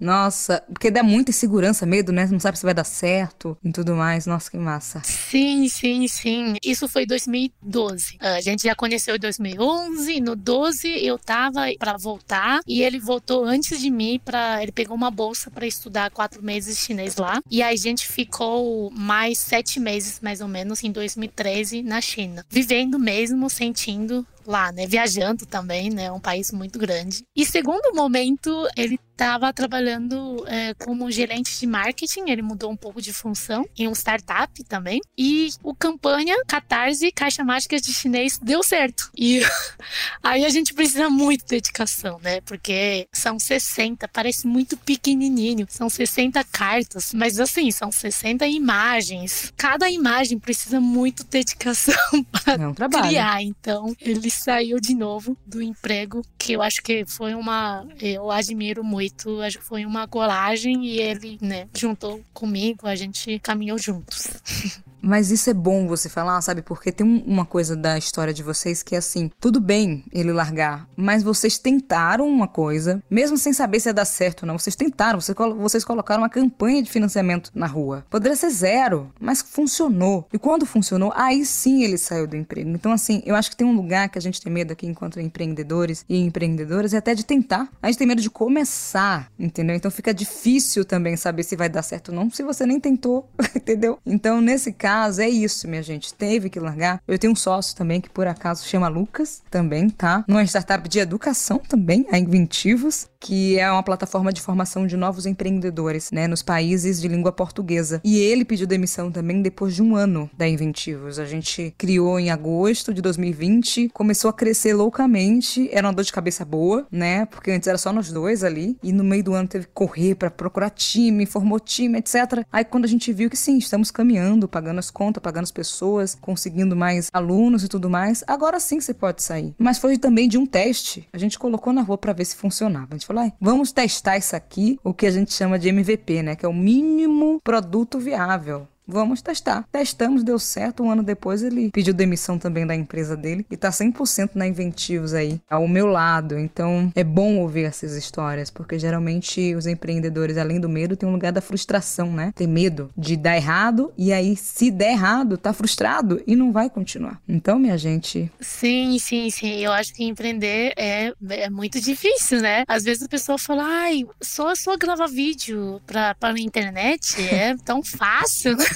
[0.00, 2.26] Nossa, porque dá muita insegurança, medo, né?
[2.30, 4.26] Não sabe se vai dar certo e tudo mais.
[4.26, 5.00] Nossa, que massa.
[5.04, 6.54] Sim, sim, sim.
[6.64, 8.18] Isso foi 2012.
[8.20, 10.20] A gente já conheceu em 2011.
[10.20, 14.96] No 12 eu tava para voltar e ele voltou antes de mim para ele pegou
[14.96, 17.40] uma bolsa para estudar quatro meses chinês lá.
[17.50, 22.44] E aí a gente ficou mais sete meses mais ou menos em 2013 na China,
[22.48, 24.86] vivendo mesmo, sentindo lá, né?
[24.86, 26.04] Viajando também, né?
[26.04, 27.24] É um país muito grande.
[27.34, 33.00] E segundo momento, ele estava trabalhando é, como gerente de marketing, ele mudou um pouco
[33.00, 35.00] de função em um startup também.
[35.16, 39.10] E o campanha Catarse Caixa Mágica de Chinês deu certo.
[39.16, 39.40] E
[40.22, 42.40] aí a gente precisa muito de dedicação, né?
[42.42, 49.52] Porque são 60, parece muito pequenininho, são 60 cartas, mas assim, são 60 imagens.
[49.56, 51.94] Cada imagem precisa muito dedicação
[52.44, 53.42] para É criar.
[53.42, 57.86] Então, ele saiu de novo do emprego, que eu acho que foi uma.
[58.00, 63.38] Eu admiro muito, acho que foi uma coragem e ele, né, juntou comigo, a gente
[63.40, 64.28] caminhou juntos.
[65.06, 66.62] Mas isso é bom você falar, sabe?
[66.62, 70.32] Porque tem um- uma coisa da história de vocês que é assim: tudo bem ele
[70.32, 74.58] largar, mas vocês tentaram uma coisa, mesmo sem saber se ia dar certo ou não.
[74.58, 78.04] Vocês tentaram, vocês, colo- vocês colocaram uma campanha de financiamento na rua.
[78.10, 80.26] Poderia ser zero, mas funcionou.
[80.32, 82.68] E quando funcionou, aí sim ele saiu do emprego.
[82.70, 85.20] Então, assim, eu acho que tem um lugar que a gente tem medo aqui enquanto
[85.20, 87.68] empreendedores e empreendedoras é até de tentar.
[87.80, 89.76] A gente tem medo de começar, entendeu?
[89.76, 93.28] Então fica difícil também saber se vai dar certo ou não se você nem tentou,
[93.54, 93.98] entendeu?
[94.04, 96.14] Então, nesse caso, é isso, minha gente.
[96.14, 97.02] Teve que largar.
[97.06, 100.24] Eu tenho um sócio também que por acaso chama Lucas, também, tá?
[100.26, 105.26] Numa startup de educação também, a Inventivos, que é uma plataforma de formação de novos
[105.26, 108.00] empreendedores, né, nos países de língua portuguesa.
[108.04, 111.18] E ele pediu demissão também depois de um ano da Inventivos.
[111.18, 116.12] A gente criou em agosto de 2020, começou a crescer loucamente, era uma dor de
[116.12, 117.26] cabeça boa, né?
[117.26, 120.14] Porque antes era só nós dois ali, e no meio do ano teve que correr
[120.14, 122.44] para procurar time, formou time, etc.
[122.52, 126.16] Aí quando a gente viu que sim, estamos caminhando, pagando as contas, pagando as pessoas,
[126.20, 129.54] conseguindo mais alunos e tudo mais, agora sim você pode sair.
[129.58, 131.08] Mas foi também de um teste.
[131.12, 132.88] A gente colocou na rua para ver se funcionava.
[132.90, 136.22] A gente falou, "Ai, vamos testar isso aqui, o que a gente chama de MVP,
[136.22, 136.36] né?
[136.36, 138.66] Que é o mínimo produto viável.
[138.86, 139.66] Vamos testar.
[139.70, 140.82] Testamos, deu certo.
[140.82, 145.12] Um ano depois ele pediu demissão também da empresa dele e tá 100% na Inventivos
[145.12, 146.38] aí, ao meu lado.
[146.38, 151.12] Então é bom ouvir essas histórias, porque geralmente os empreendedores, além do medo, tem um
[151.12, 152.32] lugar da frustração, né?
[152.34, 156.70] Tem medo de dar errado e aí, se der errado, tá frustrado e não vai
[156.70, 157.20] continuar.
[157.28, 159.58] Então, minha gente, Sim, sim, sim.
[159.58, 162.64] Eu acho que empreender é, é muito difícil, né?
[162.68, 167.82] Às vezes a pessoa fala, ai, só, só gravar vídeo pra, pra internet é tão
[167.82, 168.56] fácil.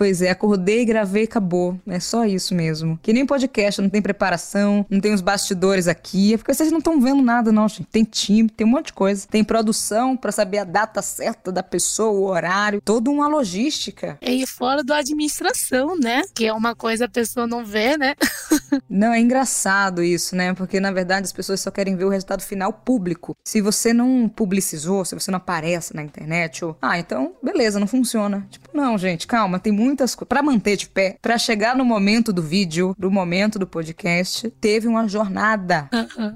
[0.00, 1.78] Pois é, acordei, gravei, acabou.
[1.86, 2.98] É só isso mesmo.
[3.02, 6.32] Que nem podcast, não tem preparação, não tem os bastidores aqui.
[6.32, 7.84] É porque vocês não estão vendo nada, não, gente.
[7.84, 9.28] Tem time, tem um monte de coisa.
[9.28, 14.16] Tem produção pra saber a data certa da pessoa, o horário, toda uma logística.
[14.22, 16.22] E fora da administração, né?
[16.34, 18.14] Que é uma coisa a pessoa não vê, né?
[18.88, 20.54] Não, é engraçado isso, né?
[20.54, 23.36] Porque na verdade as pessoas só querem ver o resultado final público.
[23.44, 26.76] Se você não publicizou, se você não aparece na internet, ou.
[26.80, 28.46] Ah, então, beleza, não funciona.
[28.50, 30.28] Tipo, não, gente, calma, tem muitas coisas.
[30.28, 34.86] Pra manter de pé, pra chegar no momento do vídeo, do momento do podcast, teve
[34.88, 35.88] uma jornada,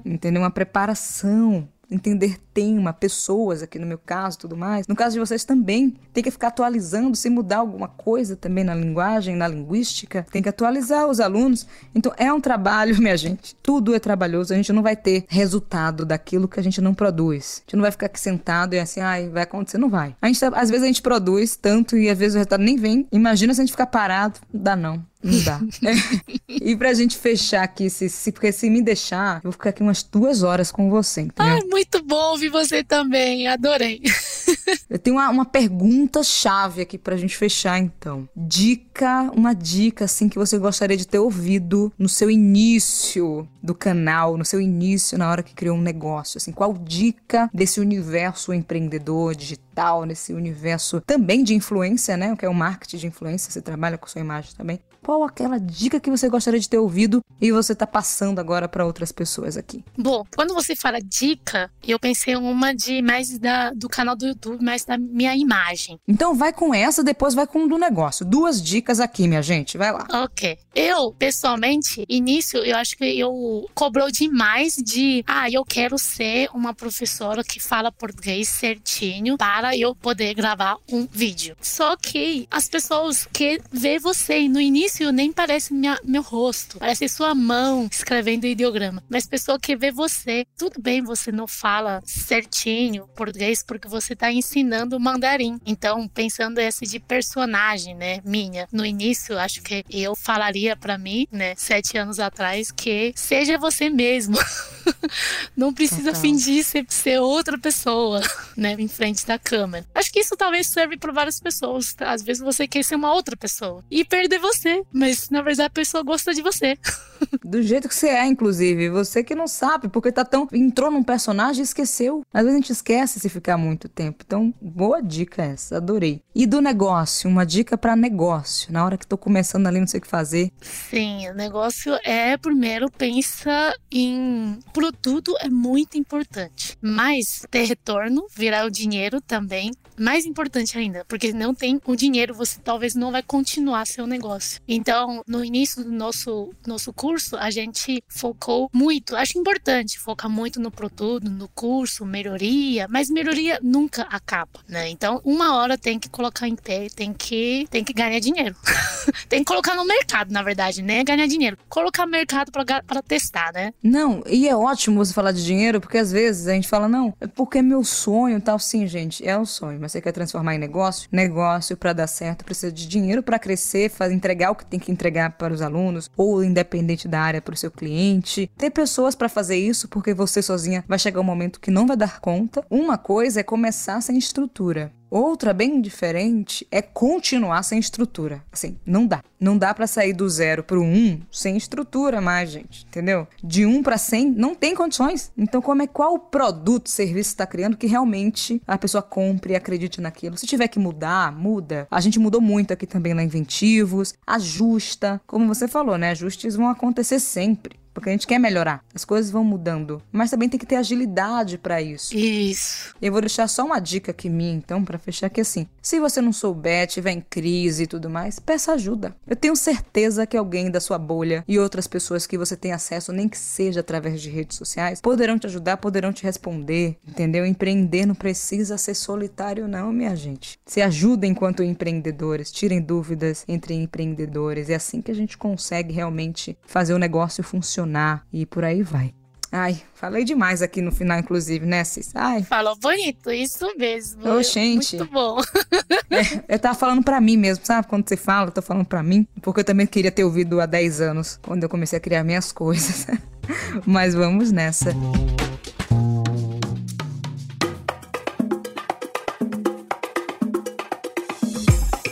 [0.05, 0.41] entendeu?
[0.41, 1.67] Uma preparação.
[1.89, 4.87] Entender tema, pessoas aqui no meu caso tudo mais.
[4.87, 8.73] No caso de vocês também, tem que ficar atualizando, se mudar alguma coisa também na
[8.73, 11.67] linguagem, na linguística, tem que atualizar os alunos.
[11.93, 13.53] Então é um trabalho, minha gente.
[13.61, 17.57] Tudo é trabalhoso, a gente não vai ter resultado daquilo que a gente não produz.
[17.57, 20.15] A gente não vai ficar aqui sentado e assim, ai, vai acontecer, não vai.
[20.21, 22.77] A gente, tá- às vezes a gente produz tanto e às vezes o resultado nem
[22.77, 23.05] vem.
[23.11, 25.03] Imagina se a gente ficar parado, não dá não.
[25.25, 25.59] Não dá.
[26.47, 29.81] e pra gente fechar aqui, se, se, porque se me deixar, eu vou ficar aqui
[29.81, 31.51] umas duas horas com você, entendeu?
[31.51, 33.47] Ai, muito bom ouvir você também.
[33.47, 34.01] Adorei.
[34.89, 38.27] Eu tenho uma, uma pergunta chave aqui pra gente fechar, então.
[38.35, 44.37] Dica, uma dica, assim, que você gostaria de ter ouvido no seu início do canal,
[44.37, 46.51] no seu início, na hora que criou um negócio, assim.
[46.51, 52.33] Qual dica desse universo empreendedor, digital, nesse universo também de influência, né?
[52.33, 54.79] O que é o marketing de influência, você trabalha com sua imagem também.
[55.05, 58.83] Qual aquela dica que você gostaria de ter ouvido e você está passando agora para
[58.83, 59.85] outras pessoas aqui?
[59.95, 64.65] Bom, quando você fala dica, eu pensei uma de mais da, do canal do YouTube,
[64.65, 65.99] mais da minha imagem.
[66.07, 68.25] Então vai com essa, depois vai com do negócio.
[68.25, 69.77] Duas dicas aqui, minha gente.
[69.77, 70.07] Vai lá.
[70.23, 70.57] Ok.
[70.73, 76.73] Eu, pessoalmente, início, eu acho que eu cobrou demais de, ah, eu quero ser uma
[76.73, 81.55] professora que fala português certinho para eu poder gravar um vídeo.
[81.61, 87.07] Só que as pessoas que vê você no início nem parece minha, meu rosto, parece
[87.09, 89.03] sua mão escrevendo ideograma.
[89.09, 94.31] Mas pessoa que vê você, tudo bem, você não fala certinho português porque você está
[94.31, 95.59] ensinando mandarim.
[95.65, 98.67] Então, pensando esse de personagem, né, minha.
[98.71, 103.89] No início, acho que eu falaria para mim, né, sete anos atrás, que seja você
[103.89, 104.37] mesmo.
[105.55, 108.21] não precisa fingir ser, ser outra pessoa,
[108.55, 109.85] né, em frente da câmera.
[109.93, 111.95] Acho que isso talvez serve para várias pessoas.
[111.99, 115.69] Às vezes você quer ser uma outra pessoa e perder você, mas na verdade a
[115.69, 116.77] pessoa gosta de você.
[117.43, 118.89] Do jeito que você é, inclusive.
[118.89, 120.47] Você que não sabe, porque tá tão.
[120.51, 122.23] entrou num personagem e esqueceu.
[122.33, 124.23] Às vezes a gente esquece se ficar muito tempo.
[124.25, 126.21] Então, boa dica essa, adorei.
[126.33, 128.71] E do negócio, uma dica para negócio.
[128.71, 130.51] Na hora que tô começando ali, não sei o que fazer.
[130.61, 136.77] Sim, o negócio é primeiro pensa em produto é muito importante.
[136.81, 142.33] Mas ter retorno, virar o dinheiro também, mais importante ainda, porque não tem o dinheiro,
[142.33, 144.61] você talvez não vai continuar seu negócio.
[144.75, 150.59] Então, no início do nosso nosso curso, a gente focou muito, acho importante focar muito
[150.59, 154.89] no produto, no curso, melhoria, mas melhoria nunca acaba, né?
[154.89, 158.55] Então, uma hora tem que colocar em pé, tem que tem que ganhar dinheiro.
[159.29, 161.03] tem que colocar no mercado, na verdade, né?
[161.03, 161.57] Ganhar dinheiro.
[161.69, 163.73] Colocar mercado para testar, né?
[163.81, 167.13] Não, e é ótimo você falar de dinheiro, porque às vezes a gente fala, não,
[167.21, 168.59] é porque é meu sonho tal.
[168.59, 171.07] Sim, gente, é o sonho, mas você quer transformar em negócio?
[171.11, 174.91] Negócio, para dar certo, precisa de dinheiro para crescer, fazer, entregar o que tem que
[174.91, 178.49] entregar para os alunos, ou independente da área, para o seu cliente.
[178.57, 181.97] Ter pessoas para fazer isso, porque você sozinha vai chegar um momento que não vai
[181.97, 182.65] dar conta.
[182.69, 184.91] Uma coisa é começar sem estrutura.
[185.15, 188.43] Outra bem diferente é continuar sem estrutura.
[188.51, 189.23] Assim, não dá.
[189.39, 192.85] Não dá para sair do zero pro um sem estrutura mais, gente.
[192.85, 193.25] Entendeu?
[193.41, 195.31] De um para cem não tem condições.
[195.37, 200.01] Então, como é qual produto, serviço está criando que realmente a pessoa compre e acredite
[200.01, 200.37] naquilo?
[200.37, 201.87] Se tiver que mudar, muda.
[201.89, 204.15] A gente mudou muito aqui também na Inventivos.
[204.27, 205.21] Ajusta.
[205.25, 206.09] Como você falou, né?
[206.09, 208.83] Ajustes vão acontecer sempre porque a gente quer melhorar.
[208.93, 212.15] As coisas vão mudando, mas também tem que ter agilidade para isso.
[212.15, 212.93] Isso.
[213.01, 216.21] Eu vou deixar só uma dica aqui minha, então, para fechar que assim, se você
[216.21, 219.15] não souber, tiver em crise e tudo mais, peça ajuda.
[219.25, 223.13] Eu tenho certeza que alguém da sua bolha e outras pessoas que você tem acesso,
[223.13, 227.45] nem que seja através de redes sociais, poderão te ajudar, poderão te responder, entendeu?
[227.45, 230.59] Empreender não precisa ser solitário não, minha gente.
[230.65, 234.69] Se ajudem enquanto empreendedores, tirem dúvidas entre empreendedores.
[234.69, 238.81] É assim que a gente consegue realmente fazer o negócio funcionar funcionar e por aí
[238.81, 239.13] vai.
[239.51, 242.11] Ai, falei demais aqui no final, inclusive, né, Cis?
[242.13, 242.43] Ai.
[242.43, 244.27] Falou bonito, isso mesmo.
[244.27, 244.97] Ô, gente.
[244.97, 245.39] Muito bom.
[246.11, 247.87] é, eu tava falando pra mim mesmo, sabe?
[247.87, 249.25] Quando você fala, eu tô falando pra mim.
[249.41, 252.51] Porque eu também queria ter ouvido há 10 anos, quando eu comecei a criar minhas
[252.51, 253.07] coisas.
[253.85, 254.93] Mas vamos nessa.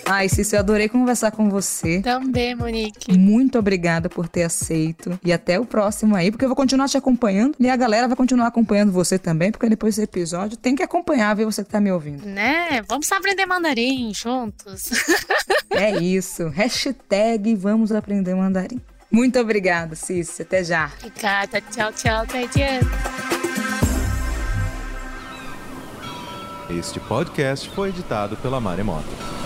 [0.05, 2.01] Ai, Cícero, eu adorei conversar com você.
[2.01, 3.17] Também, Monique.
[3.17, 5.17] Muito obrigada por ter aceito.
[5.23, 7.55] E até o próximo aí, porque eu vou continuar te acompanhando.
[7.59, 11.33] E a galera vai continuar acompanhando você também, porque depois desse episódio tem que acompanhar,
[11.35, 12.25] ver você que tá me ouvindo.
[12.25, 12.81] Né?
[12.87, 14.89] Vamos aprender mandarim juntos.
[15.71, 16.49] é isso.
[16.49, 18.81] Hashtag vamos aprender mandarim.
[19.09, 20.47] Muito obrigada, Cícero.
[20.47, 20.91] Até já.
[20.97, 21.61] Obrigada.
[21.61, 22.23] Tchau, tchau.
[22.23, 22.43] Até
[26.69, 29.42] Este podcast foi editado pela Maremoto.